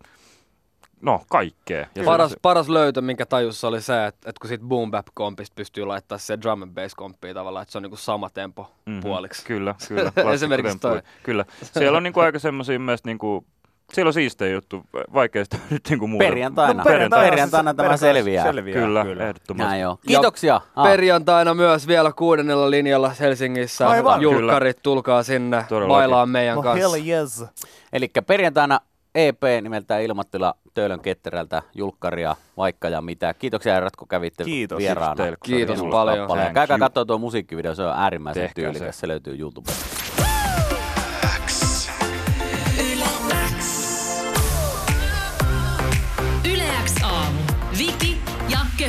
no 1.01 1.21
kaikkea. 1.31 1.87
Ja 1.95 2.05
Paras, 2.05 2.31
se, 2.31 2.37
paras 2.43 2.69
löytö, 2.69 3.01
minkä 3.01 3.27
tajussa 3.27 3.69
oli 3.69 3.81
se, 3.83 4.07
että, 4.07 4.31
että 4.31 4.41
kun 4.41 4.49
siitä 4.49 4.65
boom 4.65 4.91
bap 4.91 5.07
kompista 5.15 5.55
pystyy 5.55 5.85
laittaa 5.85 6.19
se 6.19 6.39
drum 6.43 6.63
and 6.63 6.75
bass 6.75 6.95
komppia 6.95 7.35
tavallaan, 7.35 7.63
että 7.63 7.73
se 7.73 7.79
on 7.79 7.83
niinku 7.83 7.97
sama 7.97 8.31
tempo 8.31 8.73
Mhm, 8.87 9.01
puoliksi. 9.01 9.45
Kyllä, 9.47 9.75
kyllä. 9.89 10.13
Esimerkiksi 10.33 10.79
toi. 10.79 11.03
Kyllä. 11.23 11.45
Siellä 11.63 11.97
on 11.97 12.03
niinku 12.03 12.21
aika 12.21 12.39
semmoisia 12.39 12.79
myös 12.79 13.05
niinku, 13.05 13.45
siellä 13.93 14.09
on 14.09 14.13
siistejä 14.15 14.53
juttu, 14.53 14.83
vaikea 15.15 15.45
sitä 15.45 15.57
nyt 15.71 15.83
niinku 15.91 16.07
muuta. 16.07 16.25
Perjantaina. 16.25 16.75
No, 16.75 16.85
perjantaina, 16.85 17.31
perjantaina 17.31 17.75
tämä 17.75 17.89
perjantaina 17.89 18.15
selviää. 18.15 18.45
selviää. 18.45 18.81
Kyllä, 18.81 19.05
kyllä. 19.05 19.23
ehdottomasti. 19.29 19.69
Näin 19.69 19.81
joo. 19.81 19.99
Kiitoksia. 20.07 20.61
Ah. 20.77 20.87
Perjantaina 20.87 21.55
myös 21.55 21.87
vielä 21.89 22.13
kuudennella 22.13 22.71
linjalla 22.71 23.13
Helsingissä. 23.21 23.89
Aivan. 23.89 24.21
Julkkarit, 24.23 24.79
tulkaa 24.83 25.23
sinne, 25.23 25.65
Todellakin. 25.69 25.95
bailaan 25.97 26.29
meidän 26.29 26.57
No 26.57 26.63
kanssa. 26.63 26.89
hell 26.89 27.07
yes. 27.07 27.45
Eli 27.93 28.11
perjantaina 28.27 28.81
EP 29.15 29.43
nimeltään 29.63 30.03
Ilmattila 30.03 30.55
Töölön 30.75 31.01
ketterältä, 31.01 31.63
julkkaria, 31.75 32.37
vaikka 32.57 32.89
ja 32.89 33.01
mitä. 33.03 33.35
Kiitoksia 33.35 33.75
herrat, 33.75 33.97
kun 33.97 34.09
kävitte 34.09 34.45
Kiitos. 34.45 34.79
vieraana. 34.79 35.15
Kiitos 35.15 35.39
teille, 35.41 35.67
Kiitos 35.67 35.91
paljon. 35.91 36.29
Käykää 36.55 36.79
katsoa 36.79 37.05
tuo 37.05 37.19
musiikkivideo, 37.19 37.75
se 37.75 37.83
on 37.83 37.93
äärimmäisen 37.97 38.43
Tehkää 38.43 38.55
tyylikäs. 38.65 38.97
se. 38.97 39.01
Se 39.01 39.09
löytyy 39.09 39.37
YouTubesta. 39.39 40.00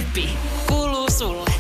Köppi. 0.02 0.30
Kuuluu 0.68 1.10
sulle. 1.10 1.51